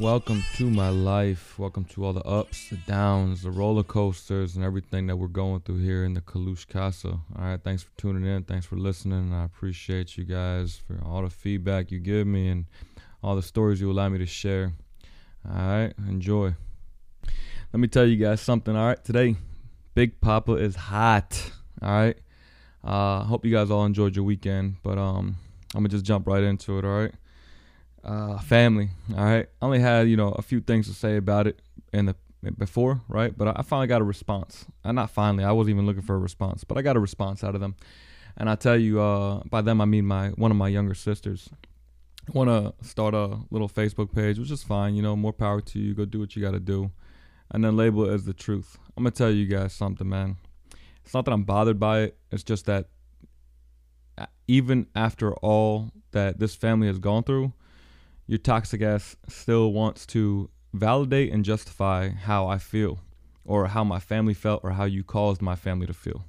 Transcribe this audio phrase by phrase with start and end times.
[0.00, 1.58] Welcome to my life.
[1.58, 5.60] Welcome to all the ups, the downs, the roller coasters, and everything that we're going
[5.60, 7.08] through here in the Kalush Casa.
[7.08, 8.44] All right, thanks for tuning in.
[8.44, 9.34] Thanks for listening.
[9.34, 12.64] I appreciate you guys for all the feedback you give me and
[13.22, 14.72] all the stories you allow me to share.
[15.46, 16.54] All right, enjoy.
[17.70, 18.74] Let me tell you guys something.
[18.74, 19.36] All right, today,
[19.94, 21.52] Big Papa is hot.
[21.82, 22.16] All right.
[22.82, 25.36] Uh, hope you guys all enjoyed your weekend, but um,
[25.74, 26.86] I'm gonna just jump right into it.
[26.86, 27.12] All right
[28.04, 28.90] uh, family.
[29.16, 31.60] All right, I only had you know a few things to say about it
[31.92, 32.16] in the
[32.56, 33.36] before, right?
[33.36, 34.66] But I finally got a response.
[34.84, 37.44] Uh, not finally, I wasn't even looking for a response, but I got a response
[37.44, 37.76] out of them.
[38.36, 41.50] And I tell you, uh, by them I mean my one of my younger sisters.
[42.32, 44.94] Want to start a little Facebook page, which is fine.
[44.94, 45.94] You know, more power to you.
[45.94, 46.90] Go do what you got to do,
[47.50, 48.78] and then label it as the truth.
[48.96, 50.36] I'm gonna tell you guys something, man.
[51.04, 52.18] It's not that I'm bothered by it.
[52.30, 52.88] It's just that
[54.16, 57.52] uh, even after all that this family has gone through,
[58.30, 63.00] your toxic ass still wants to validate and justify how I feel
[63.44, 66.24] or how my family felt or how you caused my family to feel.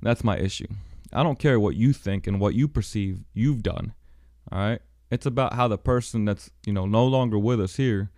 [0.00, 0.68] That's my issue.
[1.12, 3.92] I don't care what you think and what you perceive you've done.
[4.52, 4.80] All right?
[5.10, 8.12] It's about how the person that's, you know, no longer with us here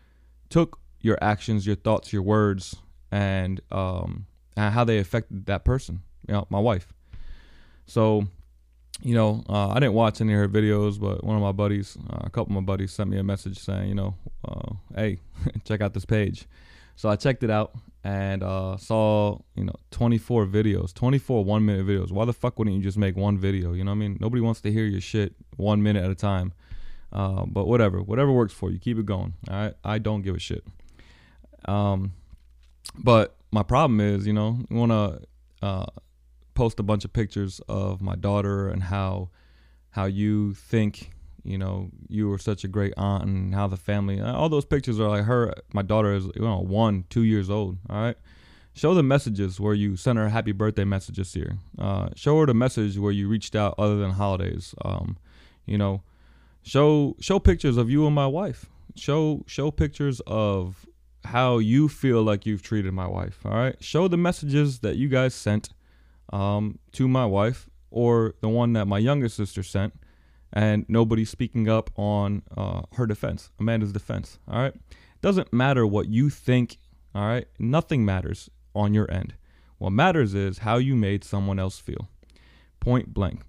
[0.51, 2.77] took your actions, your thoughts, your words
[3.11, 6.93] and um and how they affected that person, you know, my wife.
[7.87, 8.27] So
[9.03, 11.97] you know, uh, I didn't watch any of her videos, but one of my buddies,
[12.11, 14.15] uh, a couple of my buddies, sent me a message saying, you know,
[14.47, 15.19] uh, hey,
[15.65, 16.47] check out this page.
[16.97, 21.87] So I checked it out and uh, saw, you know, 24 videos, 24 one minute
[21.87, 22.11] videos.
[22.11, 23.73] Why the fuck wouldn't you just make one video?
[23.73, 24.19] You know what I mean?
[24.21, 26.53] Nobody wants to hear your shit one minute at a time.
[27.13, 29.35] Uh, but whatever, whatever works for you, keep it going.
[29.49, 30.65] All right, I don't give a shit.
[31.67, 32.13] Um,
[32.97, 35.87] but my problem is, you know, you want to uh,
[36.59, 39.31] post a bunch of pictures of my daughter and how
[39.91, 41.13] how you think
[41.45, 44.99] you know you were such a great aunt and how the family all those pictures
[44.99, 48.17] are like her my daughter is you know one two years old all right?
[48.75, 52.55] Show the messages where you sent her happy birthday messages here uh, show her the
[52.55, 54.75] message where you reached out other than holidays.
[54.85, 55.17] Um,
[55.65, 56.03] you know
[56.65, 58.67] show show pictures of you and my wife.
[58.97, 60.87] Show show pictures of
[61.23, 63.77] how you feel like you've treated my wife all right?
[63.81, 65.69] Show the messages that you guys sent
[66.33, 69.95] um, to my wife or the one that my youngest sister sent,
[70.53, 74.39] and nobody's speaking up on uh, her defense, Amanda's defense.
[74.49, 74.75] All right.
[75.21, 76.79] Doesn't matter what you think.
[77.15, 77.47] All right.
[77.59, 79.35] Nothing matters on your end.
[79.79, 82.09] What matters is how you made someone else feel.
[82.81, 83.43] Point blank.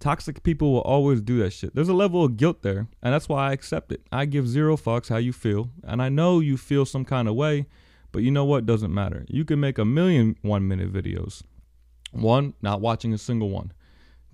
[0.00, 1.74] Toxic people will always do that shit.
[1.74, 4.02] There's a level of guilt there, and that's why I accept it.
[4.12, 7.34] I give zero fucks how you feel, and I know you feel some kind of
[7.34, 7.66] way,
[8.12, 8.64] but you know what?
[8.64, 9.24] Doesn't matter.
[9.28, 11.42] You can make a million one minute videos.
[12.12, 13.72] One, not watching a single one.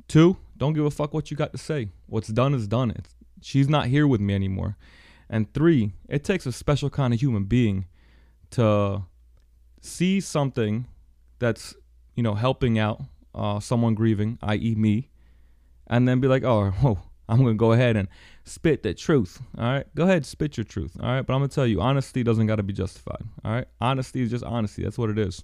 [0.09, 1.89] Two, don't give a fuck what you got to say.
[2.07, 2.91] What's done is done.
[2.93, 4.77] It's, she's not here with me anymore.
[5.29, 7.87] And three, it takes a special kind of human being
[8.51, 9.03] to
[9.81, 10.87] see something
[11.39, 11.75] that's,
[12.15, 13.01] you know, helping out
[13.35, 15.11] uh, someone grieving, i.e., me,
[15.87, 16.99] and then be like, oh, whoa,
[17.29, 18.09] I'm going to go ahead and
[18.45, 19.41] spit the truth.
[19.59, 19.95] All right.
[19.95, 20.97] Go ahead, and spit your truth.
[21.01, 21.23] All right.
[21.23, 23.23] But I'm going to tell you, honesty doesn't got to be justified.
[23.45, 23.67] All right.
[23.81, 24.83] Honesty is just honesty.
[24.83, 25.43] That's what it is.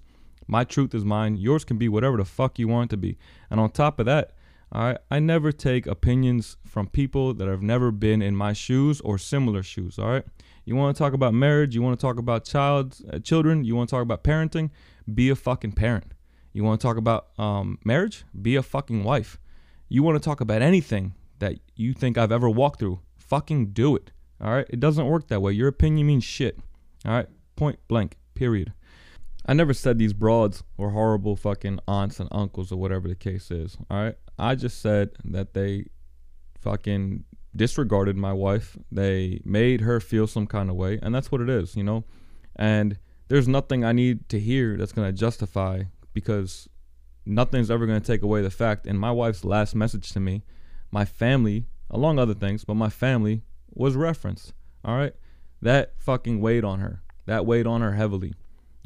[0.51, 1.37] My truth is mine.
[1.37, 3.17] Yours can be whatever the fuck you want to be.
[3.49, 4.33] And on top of that,
[4.73, 9.17] right, I never take opinions from people that have never been in my shoes or
[9.17, 9.97] similar shoes.
[9.97, 10.25] All right.
[10.65, 11.73] You want to talk about marriage?
[11.73, 13.63] You want to talk about child, uh, children?
[13.63, 14.71] You want to talk about parenting?
[15.11, 16.13] Be a fucking parent.
[16.51, 18.25] You want to talk about um, marriage?
[18.39, 19.39] Be a fucking wife.
[19.87, 22.99] You want to talk about anything that you think I've ever walked through?
[23.17, 24.11] Fucking do it.
[24.41, 24.65] All right.
[24.69, 25.53] It doesn't work that way.
[25.53, 26.59] Your opinion means shit.
[27.05, 27.29] All right.
[27.55, 28.17] Point blank.
[28.35, 28.73] Period.
[29.51, 33.51] I never said these broads were horrible fucking aunts and uncles or whatever the case
[33.51, 33.77] is.
[33.89, 34.15] All right.
[34.39, 35.87] I just said that they
[36.61, 38.77] fucking disregarded my wife.
[38.93, 40.99] They made her feel some kind of way.
[41.01, 42.05] And that's what it is, you know?
[42.55, 42.97] And
[43.27, 46.69] there's nothing I need to hear that's going to justify because
[47.25, 48.87] nothing's ever going to take away the fact.
[48.87, 50.45] In my wife's last message to me,
[50.91, 53.41] my family, along other things, but my family
[53.73, 54.53] was referenced.
[54.85, 55.13] All right.
[55.61, 57.01] That fucking weighed on her.
[57.25, 58.33] That weighed on her heavily.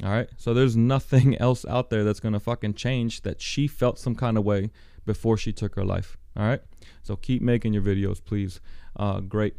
[0.02, 0.28] All right.
[0.36, 4.14] So there's nothing else out there that's going to fucking change that she felt some
[4.14, 4.70] kind of way
[5.04, 6.18] before she took her life.
[6.36, 6.60] All right.
[7.02, 8.60] So keep making your videos, please.
[8.96, 9.54] Uh, great.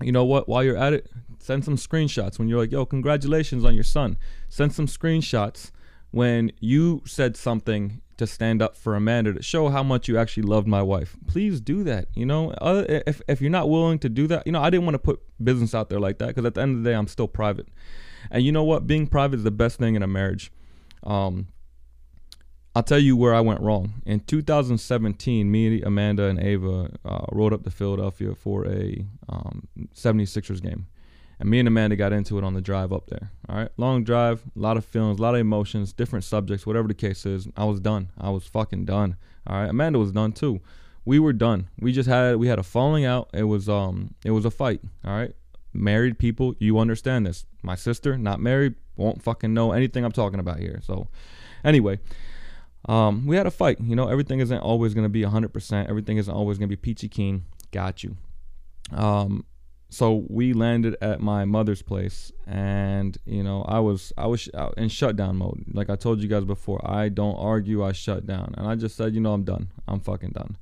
[0.00, 0.48] You know what?
[0.48, 4.18] While you're at it, send some screenshots when you're like, yo, congratulations on your son.
[4.48, 5.70] Send some screenshots
[6.10, 10.42] when you said something to stand up for Amanda to show how much you actually
[10.44, 11.16] loved my wife.
[11.26, 12.08] Please do that.
[12.14, 14.94] You know, if, if you're not willing to do that, you know, I didn't want
[14.94, 17.08] to put business out there like that because at the end of the day, I'm
[17.08, 17.68] still private.
[18.30, 18.86] And you know what?
[18.86, 20.52] Being private is the best thing in a marriage.
[21.02, 21.48] Um,
[22.74, 24.02] I'll tell you where I went wrong.
[24.06, 30.62] In 2017, me, Amanda, and Ava uh, rode up to Philadelphia for a um, 76ers
[30.62, 30.86] game.
[31.38, 33.30] And me and Amanda got into it on the drive up there.
[33.48, 33.68] All right.
[33.76, 37.26] Long drive, a lot of feelings, a lot of emotions, different subjects, whatever the case
[37.26, 37.48] is.
[37.56, 38.10] I was done.
[38.16, 39.16] I was fucking done.
[39.46, 39.68] All right.
[39.68, 40.60] Amanda was done too.
[41.04, 41.68] We were done.
[41.80, 43.28] We just had we had a falling out.
[43.34, 44.82] It was um it was a fight.
[45.04, 45.34] All right.
[45.72, 47.46] Married people, you understand this.
[47.62, 50.80] My sister, not married, won't fucking know anything I'm talking about here.
[50.82, 51.08] So
[51.64, 51.98] anyway,
[52.88, 53.78] um, we had a fight.
[53.80, 55.88] You know, everything isn't always gonna be 100%.
[55.88, 57.44] Everything isn't always gonna be peachy keen.
[57.70, 58.16] Got you.
[58.92, 59.44] Um,
[59.92, 64.48] so we landed at my mother's place and you know i was i was
[64.78, 68.54] in shutdown mode like i told you guys before i don't argue i shut down
[68.56, 70.56] and i just said you know i'm done i'm fucking done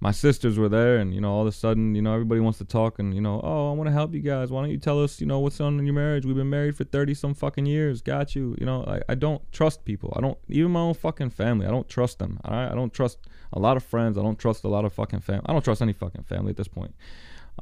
[0.00, 2.58] my sisters were there and you know all of a sudden you know everybody wants
[2.58, 4.50] to talk and you know oh i want to help you guys.
[4.50, 6.26] Why don't you tell us you know what's on in your marriage?
[6.26, 8.02] We've been married for 30 some fucking years.
[8.02, 8.56] Got you.
[8.58, 10.12] You know i, I don't trust people.
[10.16, 12.38] I don't even my own fucking family i don't trust them.
[12.48, 13.18] Right i don't trust
[13.52, 14.18] a lot of friends.
[14.18, 16.56] I don't trust a lot of fucking family i don't trust any fucking family at
[16.56, 16.94] this point.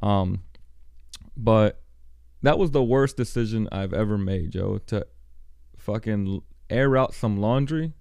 [0.01, 0.41] Um
[1.37, 1.81] but
[2.41, 5.05] that was the worst decision I've ever made, Joe, to
[5.77, 7.93] fucking air out some laundry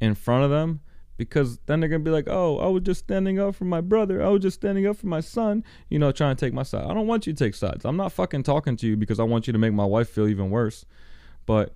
[0.00, 0.80] in front of them
[1.18, 4.22] because then they're gonna be like, "Oh, I was just standing up for my brother.
[4.22, 6.86] I was just standing up for my son." You know, trying to take my side.
[6.86, 7.84] I don't want you to take sides.
[7.84, 10.28] I'm not fucking talking to you because I want you to make my wife feel
[10.28, 10.86] even worse.
[11.44, 11.74] But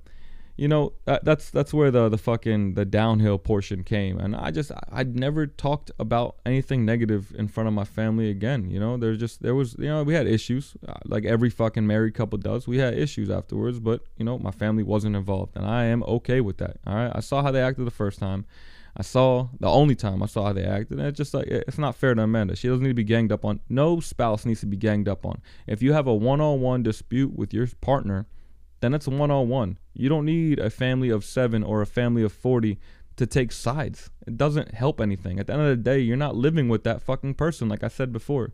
[0.56, 4.50] you know that, that's that's where the the fucking the downhill portion came and i
[4.50, 8.96] just i'd never talked about anything negative in front of my family again you know
[8.96, 12.38] there's just there was you know we had issues uh, like every fucking married couple
[12.38, 16.02] does we had issues afterwards but you know my family wasn't involved and i am
[16.04, 18.44] okay with that all right i saw how they acted the first time
[18.96, 21.78] I saw the only time I saw how they acted, and it's just like it's
[21.78, 22.54] not fair to Amanda.
[22.56, 23.60] She doesn't need to be ganged up on.
[23.68, 25.40] No spouse needs to be ganged up on.
[25.66, 28.26] If you have a one-on-one dispute with your partner,
[28.80, 29.78] then it's one on one.
[29.94, 32.78] You don't need a family of seven or a family of 40
[33.16, 34.10] to take sides.
[34.26, 35.38] It doesn't help anything.
[35.38, 37.88] At the end of the day, you're not living with that fucking person, like I
[37.88, 38.52] said before.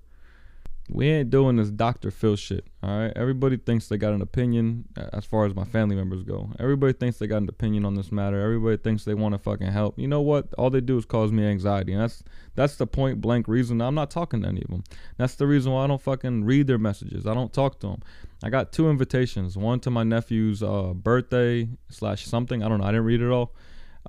[0.90, 2.10] We ain't doing this Dr.
[2.10, 3.12] Phil shit, all right?
[3.14, 6.50] Everybody thinks they got an opinion uh, as far as my family members go.
[6.58, 8.40] Everybody thinks they got an opinion on this matter.
[8.40, 9.98] Everybody thinks they want to fucking help.
[9.98, 10.52] You know what?
[10.56, 11.92] All they do is cause me anxiety.
[11.92, 12.22] And that's
[12.54, 14.84] that's the point blank reason I'm not talking to any of them.
[15.18, 17.26] That's the reason why I don't fucking read their messages.
[17.26, 18.02] I don't talk to them.
[18.42, 19.56] I got two invitations.
[19.58, 22.62] One to my nephew's uh, birthday slash something.
[22.62, 22.84] I don't know.
[22.84, 23.54] I didn't read it all.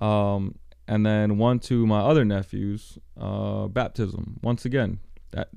[0.01, 0.55] Um,
[0.87, 4.39] and then one to my other nephew's uh, baptism.
[4.41, 4.99] Once again,
[5.31, 5.49] that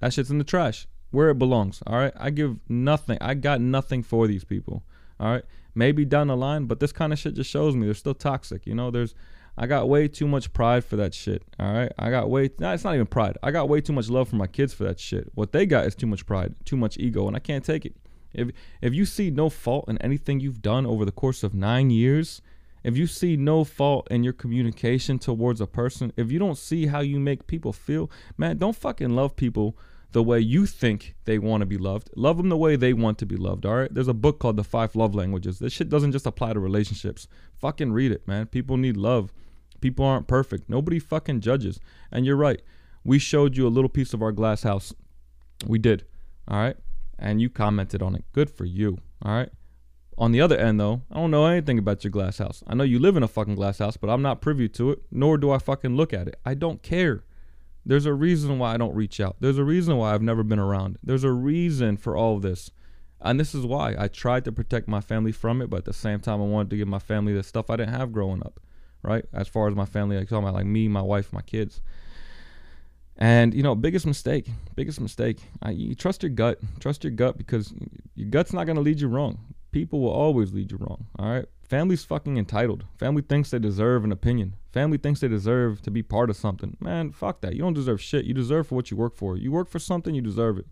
[0.00, 1.82] that shit's in the trash where it belongs.
[1.86, 2.12] All right.
[2.16, 3.18] I give nothing.
[3.20, 4.84] I got nothing for these people.
[5.18, 5.44] All right.
[5.74, 8.66] Maybe down the line, but this kind of shit just shows me they're still toxic.
[8.66, 9.14] You know, there's,
[9.56, 11.42] I got way too much pride for that shit.
[11.58, 11.92] All right.
[11.98, 13.38] I got way, nah, it's not even pride.
[13.42, 15.30] I got way too much love for my kids for that shit.
[15.34, 17.94] What they got is too much pride, too much ego, and I can't take it.
[18.32, 18.50] If,
[18.80, 22.40] if you see no fault in anything you've done over the course of nine years,
[22.82, 26.86] if you see no fault in your communication towards a person, if you don't see
[26.86, 29.76] how you make people feel, man, don't fucking love people
[30.12, 32.10] the way you think they want to be loved.
[32.16, 33.64] Love them the way they want to be loved.
[33.64, 33.92] All right.
[33.94, 35.58] There's a book called The Five Love Languages.
[35.58, 37.28] This shit doesn't just apply to relationships.
[37.58, 38.46] Fucking read it, man.
[38.46, 39.32] People need love.
[39.80, 40.68] People aren't perfect.
[40.68, 41.78] Nobody fucking judges.
[42.10, 42.60] And you're right.
[43.04, 44.92] We showed you a little piece of our glass house.
[45.66, 46.04] We did.
[46.48, 46.76] All right.
[47.18, 48.24] And you commented on it.
[48.32, 48.98] Good for you.
[49.22, 49.50] All right.
[50.20, 52.62] On the other end, though, I don't know anything about your glass house.
[52.66, 55.00] I know you live in a fucking glass house, but I'm not privy to it,
[55.10, 56.38] nor do I fucking look at it.
[56.44, 57.24] I don't care.
[57.86, 59.36] There's a reason why I don't reach out.
[59.40, 60.98] There's a reason why I've never been around.
[61.02, 62.70] There's a reason for all of this.
[63.22, 65.94] And this is why I tried to protect my family from it, but at the
[65.94, 68.60] same time, I wanted to give my family the stuff I didn't have growing up,
[69.02, 69.24] right?
[69.32, 71.80] As far as my family, like talking about like me, my wife, my kids.
[73.16, 75.40] And you know, biggest mistake, biggest mistake.
[75.62, 76.58] I, you trust your gut.
[76.78, 77.72] Trust your gut because
[78.14, 79.38] your gut's not gonna lead you wrong.
[79.70, 81.06] People will always lead you wrong.
[81.18, 81.46] All right.
[81.62, 82.84] Family's fucking entitled.
[82.98, 84.56] Family thinks they deserve an opinion.
[84.72, 86.76] Family thinks they deserve to be part of something.
[86.80, 87.54] Man, fuck that.
[87.54, 88.24] You don't deserve shit.
[88.24, 89.36] You deserve for what you work for.
[89.36, 90.66] You work for something, you deserve it.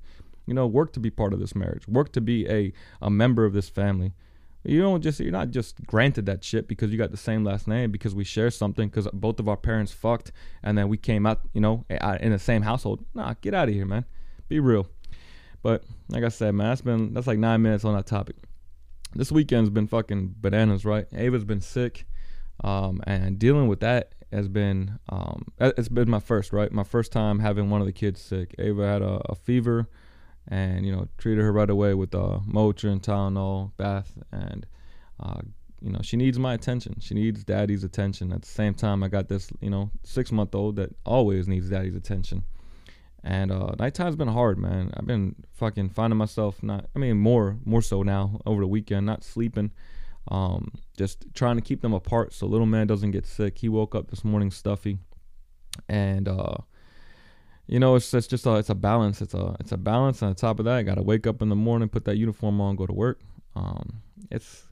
[0.46, 1.86] You know, work to be part of this marriage.
[1.86, 4.14] Work to be a, a member of this family.
[4.64, 7.68] You don't just you're not just granted that shit because you got the same last
[7.68, 10.32] name because we share something because both of our parents fucked
[10.64, 11.84] and then we came out, you know,
[12.20, 13.04] in the same household.
[13.14, 14.04] Nah, get out of here, man.
[14.48, 14.88] Be real.
[15.62, 18.36] But like I said, man, that's been that's like nine minutes on that topic
[19.14, 21.06] this weekend's been fucking bananas, right?
[21.14, 22.06] Ava's been sick,
[22.62, 26.70] um, and dealing with that has been um, it's been my first, right?
[26.70, 28.54] My first time having one of the kids sick.
[28.58, 29.88] Ava had a, a fever,
[30.48, 34.66] and you know treated her right away with uh, Motrin, Tylenol, bath, and
[35.20, 35.40] uh,
[35.80, 36.96] you know she needs my attention.
[37.00, 38.32] She needs daddy's attention.
[38.32, 41.70] At the same time, I got this you know six month old that always needs
[41.70, 42.44] daddy's attention.
[43.24, 44.92] And uh, nighttime's been hard, man.
[44.96, 49.06] I've been fucking finding myself not, I mean, more, more so now over the weekend,
[49.06, 49.72] not sleeping,
[50.28, 53.58] um, just trying to keep them apart so little man doesn't get sick.
[53.58, 54.98] He woke up this morning stuffy,
[55.88, 56.58] and uh,
[57.66, 59.20] you know, it's, it's just a it's a balance.
[59.20, 60.22] It's a it's a balance.
[60.22, 62.60] And on top of that, I gotta wake up in the morning, put that uniform
[62.60, 63.20] on, go to work.
[63.56, 64.67] Um, it's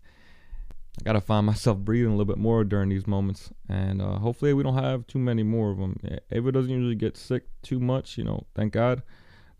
[0.99, 4.55] I gotta find myself breathing a little bit more during these moments, and uh, hopefully
[4.55, 5.99] we don't have too many more of them.
[6.31, 9.03] Ava doesn't usually get sick too much, you know, thank God.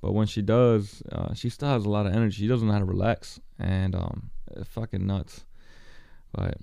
[0.01, 2.43] But when she does, uh, she still has a lot of energy.
[2.43, 5.45] She doesn't know how to relax, and um, it's fucking nuts.
[6.33, 6.59] But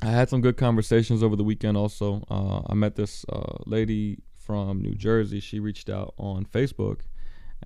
[0.00, 1.76] I had some good conversations over the weekend.
[1.76, 5.40] Also, uh, I met this uh, lady from New Jersey.
[5.40, 7.00] She reached out on Facebook,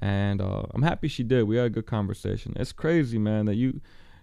[0.01, 1.45] and uh, I'm happy she did.
[1.45, 2.55] We had a good conversation.
[2.57, 3.81] It's crazy, man, that you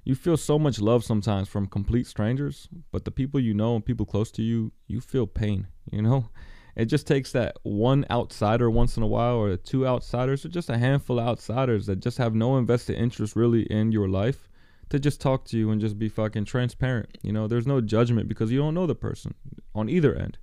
[0.09, 3.85] you feel so much love sometimes from complete strangers, but the people you know and
[3.85, 5.67] people close to you, you feel pain.
[5.91, 6.29] You know,
[6.75, 10.67] it just takes that one outsider once in a while, or two outsiders, or just
[10.67, 14.49] a handful of outsiders that just have no invested interest really in your life
[14.89, 17.15] to just talk to you and just be fucking transparent.
[17.21, 19.35] You know, there's no judgment because you don't know the person
[19.75, 20.39] on either end.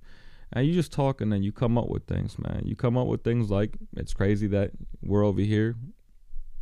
[0.53, 2.61] And you just talk and then you come up with things, man.
[2.63, 4.71] You come up with things like it's crazy that
[5.03, 5.75] we're over here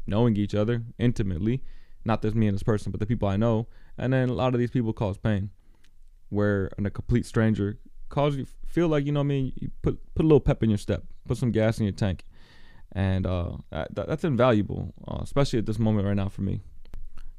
[0.07, 1.61] knowing each other intimately.
[2.05, 3.67] Not just me and this person, but the people I know.
[3.97, 5.49] And then a lot of these people cause pain.
[6.29, 7.77] Where a complete stranger
[8.09, 10.63] cause you feel like, you know what I mean, you put put a little pep
[10.63, 12.23] in your step, put some gas in your tank.
[12.91, 16.61] And uh, that, that's invaluable, uh, especially at this moment right now for me.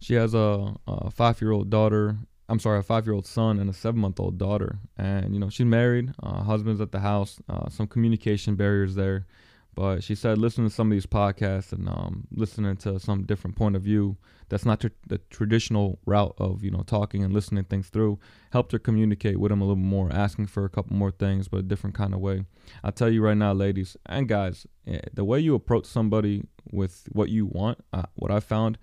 [0.01, 2.17] She has a, a five year old daughter.
[2.49, 4.79] I'm sorry, a five year old son and a seven month old daughter.
[4.97, 9.27] And, you know, she's married, uh, husband's at the house, uh, some communication barriers there.
[9.77, 13.55] But she said listening to some of these podcasts and um, listening to some different
[13.55, 14.17] point of view
[14.49, 18.19] that's not tr- the traditional route of you know talking and listening things through
[18.51, 21.59] helped her communicate with him a little more asking for a couple more things but
[21.59, 22.45] a different kind of way
[22.85, 27.09] i'll tell you right now ladies and guys eh, the way you approach somebody with
[27.13, 28.79] what you want uh, what i found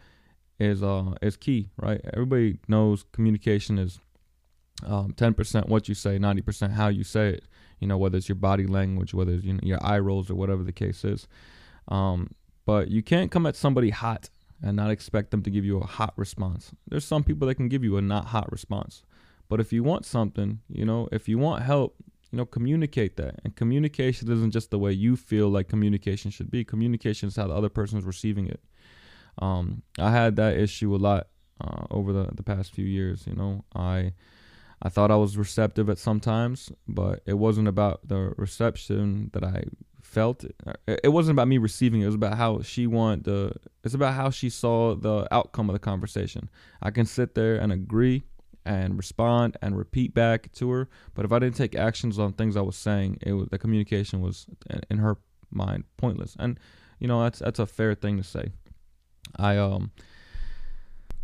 [0.59, 2.01] is uh is key, right?
[2.13, 3.99] Everybody knows communication is
[4.85, 7.45] um, 10% what you say, 90% how you say it.
[7.79, 10.35] You know, whether it's your body language, whether it's you know, your eye rolls or
[10.35, 11.27] whatever the case is.
[11.89, 12.31] Um,
[12.65, 14.29] but you can't come at somebody hot
[14.61, 16.71] and not expect them to give you a hot response.
[16.87, 19.03] There's some people that can give you a not hot response.
[19.49, 21.95] But if you want something, you know, if you want help,
[22.31, 23.35] you know, communicate that.
[23.43, 26.63] And communication isn't just the way you feel like communication should be.
[26.63, 28.61] Communication is how the other person is receiving it.
[29.39, 31.27] Um, I had that issue a lot
[31.61, 33.27] uh, over the, the past few years.
[33.27, 34.13] You know, I
[34.83, 39.43] I thought I was receptive at some times, but it wasn't about the reception that
[39.43, 39.63] I
[40.01, 40.43] felt.
[40.85, 42.03] It wasn't about me receiving it.
[42.03, 43.53] It was about how she wanted the.
[43.85, 46.49] It's about how she saw the outcome of the conversation.
[46.81, 48.23] I can sit there and agree
[48.65, 52.57] and respond and repeat back to her, but if I didn't take actions on things
[52.57, 54.47] I was saying, it was the communication was
[54.91, 55.17] in her
[55.49, 56.35] mind pointless.
[56.37, 56.59] And
[56.99, 58.51] you know that's that's a fair thing to say.
[59.37, 59.91] I um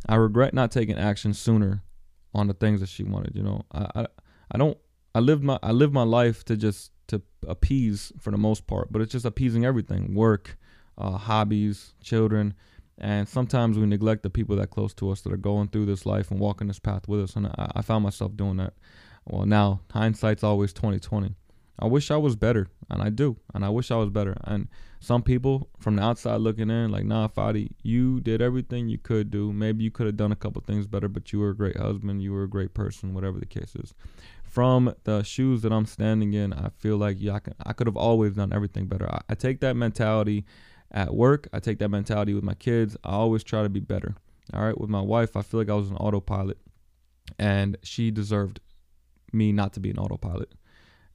[0.08, 1.84] I regret not taking action sooner
[2.34, 3.36] on the things that she wanted.
[3.36, 4.08] You know, I I,
[4.52, 4.78] I don't
[5.16, 8.92] I lived my I lived my life to just to appease for the most part,
[8.92, 10.58] but it's just appeasing everything: work,
[10.98, 12.54] uh, hobbies, children,
[12.98, 16.06] and sometimes we neglect the people that close to us that are going through this
[16.06, 17.36] life and walking this path with us.
[17.36, 18.74] And I, I found myself doing that.
[19.26, 21.36] Well, now hindsight's always twenty twenty.
[21.82, 24.36] I wish I was better, and I do, and I wish I was better.
[24.44, 24.68] And
[25.00, 29.32] some people from the outside looking in, like, nah, Fadi, you did everything you could
[29.32, 29.54] do.
[29.54, 32.22] Maybe you could have done a couple things better, but you were a great husband,
[32.22, 33.94] you were a great person, whatever the case is.
[34.44, 37.88] From the shoes that I'm standing in, I feel like yeah, I, can, I could
[37.88, 39.10] have always done everything better.
[39.10, 40.46] I, I take that mentality
[40.92, 41.48] at work.
[41.54, 42.98] I take that mentality with my kids.
[43.06, 44.16] I always try to be better.
[44.54, 46.58] All right, with my wife, I feel like I was an autopilot,
[47.38, 48.60] and she deserved
[49.32, 50.52] me not to be an autopilot.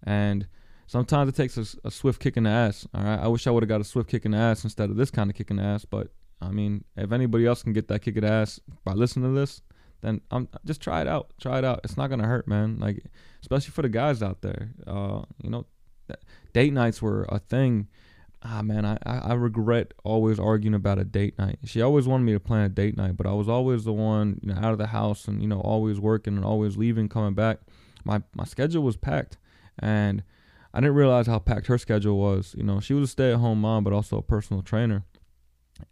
[0.05, 0.47] And
[0.87, 2.87] sometimes it takes a, a, swift kick in the ass.
[2.95, 4.91] All right, I wish I would have got a swift kick in the ass instead
[4.91, 5.85] of this kind of kick in the ass.
[5.85, 6.09] But
[6.41, 9.41] I mean, if anybody else can get that kick in the ass by listening to
[9.41, 9.63] this,
[10.03, 11.33] then I'm just try it out.
[11.41, 11.81] Try it out.
[11.85, 12.79] It's not gonna hurt, man.
[12.79, 13.03] Like
[13.41, 14.71] especially for the guys out there.
[14.87, 15.67] Uh, you know,
[16.53, 17.89] date nights were a thing.
[18.43, 21.59] Ah man, I, I regret always arguing about a date night.
[21.65, 24.39] She always wanted me to plan a date night, but I was always the one,
[24.43, 27.33] you know, out of the house and you know always working and always leaving, coming
[27.35, 27.61] back.
[28.05, 29.39] My my schedule was packed,
[29.79, 30.23] and
[30.73, 32.55] I didn't realize how packed her schedule was.
[32.57, 35.05] You know, she was a stay at home mom, but also a personal trainer.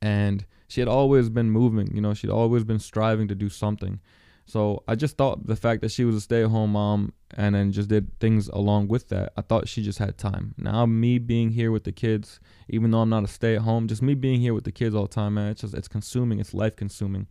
[0.00, 4.00] And she had always been moving, you know, she'd always been striving to do something.
[4.44, 7.54] So I just thought the fact that she was a stay at home mom and
[7.54, 10.54] then just did things along with that, I thought she just had time.
[10.58, 13.86] Now me being here with the kids, even though I'm not a stay at home,
[13.86, 16.40] just me being here with the kids all the time, man, it's just it's consuming,
[16.40, 17.28] it's life consuming.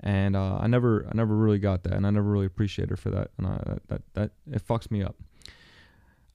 [0.00, 2.96] And uh, I never I never really got that and I never really appreciated her
[2.96, 3.30] for that.
[3.38, 5.16] And I, that that it fucks me up.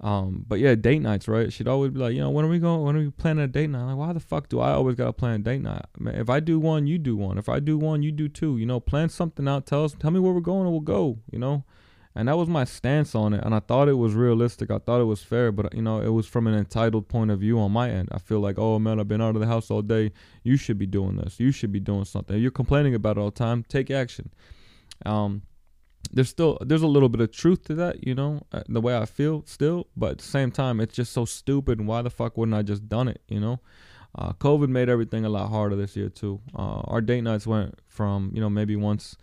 [0.05, 1.51] Um, but yeah, date nights, right?
[1.51, 2.83] She'd always be like, you know, when are we going?
[2.83, 3.85] When are we planning a date night?
[3.85, 5.85] Like, why the fuck do I always gotta plan a date night?
[5.97, 7.39] Man, if I do one, you do one.
[7.39, 8.59] If I do one, you do two.
[8.59, 9.65] You know, plan something out.
[9.65, 11.17] Tell us, tell me where we're going, and we'll go.
[11.31, 11.63] You know,
[12.13, 13.43] And that was my stance on it.
[13.43, 14.69] And I thought it was realistic.
[14.69, 17.39] I thought it was fair, but you know, it was from an entitled point of
[17.39, 18.09] view on my end.
[18.11, 20.11] I feel like, oh man, I've been out of the house all day.
[20.43, 21.39] You should be doing this.
[21.39, 22.35] You should be doing something.
[22.35, 23.65] If you're complaining about it all the time.
[23.67, 24.29] Take action.
[25.03, 25.41] Um,
[26.11, 28.97] there's still there's a little bit of truth to that, you know, uh, the way
[28.97, 29.87] I feel still.
[29.95, 31.81] But at the same time, it's just so stupid.
[31.81, 33.59] Why the fuck wouldn't I just done it, you know?
[34.17, 36.39] Uh, COVID made everything a lot harder this year too.
[36.55, 39.17] Uh, our date nights went from you know maybe once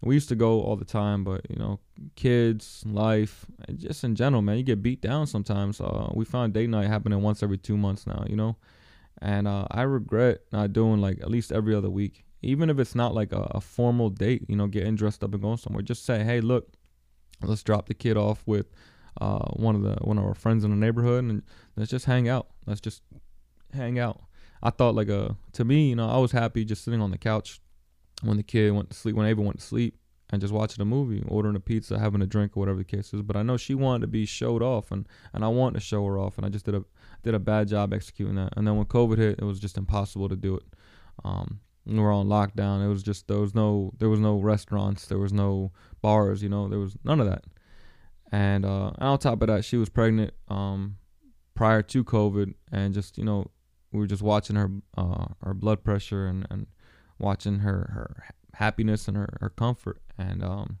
[0.00, 1.80] we used to go all the time, but you know,
[2.14, 5.80] kids, life, just in general, man, you get beat down sometimes.
[5.80, 8.56] Uh, we found date night happening once every two months now, you know,
[9.20, 12.94] and uh, I regret not doing like at least every other week, even if it's
[12.94, 14.44] not like a, a, formal date.
[14.48, 15.82] You know, getting dressed up and going somewhere.
[15.82, 16.72] Just say, hey, look,
[17.42, 18.66] let's drop the kid off with
[19.20, 21.42] uh, one of the one of our friends in the neighborhood, and
[21.76, 22.48] let's just hang out.
[22.66, 23.02] Let's just
[23.72, 24.22] hang out.
[24.62, 27.10] I thought like a uh, to me, you know, I was happy just sitting on
[27.10, 27.60] the couch
[28.22, 29.98] when the kid went to sleep, when Ava went to sleep,
[30.30, 33.12] and just watching a movie, ordering a pizza, having a drink, or whatever the case
[33.14, 33.22] is.
[33.22, 36.04] But I know she wanted to be showed off, and and I wanted to show
[36.06, 36.84] her off, and I just did a
[37.22, 38.54] did a bad job executing that.
[38.56, 40.64] And then when COVID hit, it was just impossible to do it.
[41.24, 42.84] Um, we were on lockdown.
[42.84, 46.48] It was just there was no there was no restaurants, there was no bars, you
[46.48, 47.44] know, there was none of that.
[48.30, 50.98] And uh, on top of that, she was pregnant um,
[51.54, 53.50] prior to COVID, and just you know
[53.90, 56.66] we were just watching her uh, her blood pressure and and
[57.18, 60.00] watching her her happiness and her, her comfort.
[60.18, 60.78] And um,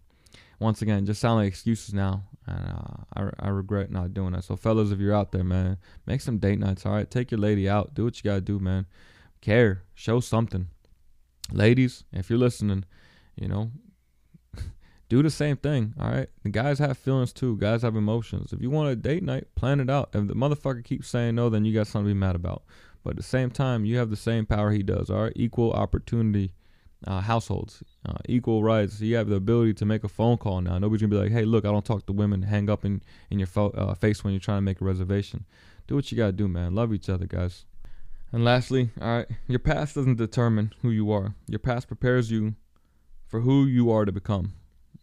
[0.60, 2.24] once again, just sound like excuses now.
[2.46, 4.44] And uh, I, I regret not doing that.
[4.44, 6.84] So, fellas, if you're out there, man, make some date nights.
[6.84, 7.94] All right, take your lady out.
[7.94, 8.86] Do what you gotta do, man.
[9.40, 10.68] Care, show something.
[11.52, 12.84] Ladies, if you're listening,
[13.36, 13.70] you know,
[15.08, 15.94] do the same thing.
[16.00, 17.56] All right, the guys have feelings too.
[17.56, 18.52] Guys have emotions.
[18.52, 20.10] If you want a date night, plan it out.
[20.12, 22.62] If the motherfucker keeps saying no, then you got something to be mad about.
[23.04, 25.08] But at the same time, you have the same power he does.
[25.08, 26.52] All right, equal opportunity
[27.06, 29.00] uh, households, uh, equal rights.
[29.00, 30.78] You have the ability to make a phone call now.
[30.78, 33.38] Nobody's gonna be like, "Hey, look, I don't talk to women." Hang up in in
[33.38, 35.44] your fo- uh, face when you're trying to make a reservation.
[35.86, 36.74] Do what you gotta do, man.
[36.74, 37.64] Love each other, guys.
[38.32, 41.34] And lastly, all right, your past doesn't determine who you are.
[41.46, 42.54] Your past prepares you
[43.26, 44.52] for who you are to become.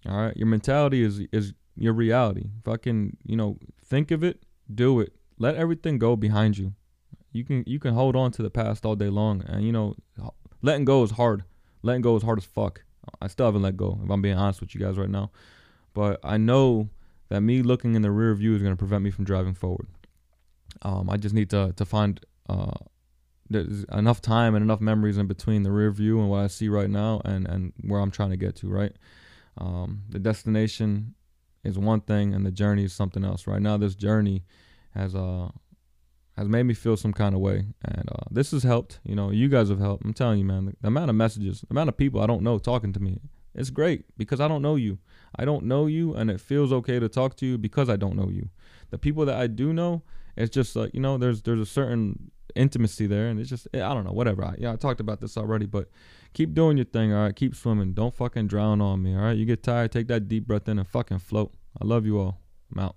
[0.08, 2.50] All right, your mentality is is your reality.
[2.64, 5.14] Fucking, you know, think of it, do it.
[5.38, 6.74] Let everything go behind you
[7.36, 9.96] you can you can hold on to the past all day long, and you know,
[10.62, 11.44] letting go is hard.
[11.84, 12.84] Letting go is hard as fuck.
[13.22, 14.00] I still haven't let go.
[14.04, 15.32] If I'm being honest with you guys right now,
[15.94, 16.90] but I know
[17.28, 19.88] that me looking in the rear view is going to prevent me from driving forward.
[20.82, 22.72] Um, I just need to to find uh,
[23.50, 26.70] there's enough time and enough memories in between the rear view and what I see
[26.70, 28.70] right now and and where I'm trying to get to.
[28.70, 28.94] Right,
[29.58, 31.16] um, the destination
[31.64, 33.48] is one thing and the journey is something else.
[33.48, 34.44] Right now, this journey
[34.94, 35.50] has uh
[36.38, 37.66] has made me feel some kind of way.
[37.84, 39.00] And uh, this has helped.
[39.04, 40.04] You know, you guys have helped.
[40.04, 42.44] I'm telling you, man, the, the amount of messages, the amount of people I don't
[42.44, 43.20] know talking to me,
[43.54, 45.00] it's great because I don't know you.
[45.38, 48.16] I don't know you, and it feels okay to talk to you because I don't
[48.16, 48.50] know you.
[48.90, 50.04] The people that I do know,
[50.36, 53.84] it's just like you know, there's there's a certain intimacy there, and it's just eh,
[53.84, 54.44] I don't know, whatever.
[54.44, 55.90] I, yeah, I talked about this already, but
[56.34, 57.14] keep doing your thing.
[57.14, 57.94] All right, keep swimming.
[57.94, 59.16] Don't fucking drown on me.
[59.16, 61.54] All right, you get tired, take that deep breath in and fucking float.
[61.82, 62.40] I love you all.
[62.72, 62.96] I'm out.